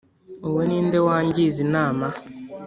“uwo 0.47 0.61
ni 0.69 0.79
nde 0.87 0.97
wangiza 1.05 1.57
inama 1.65 2.07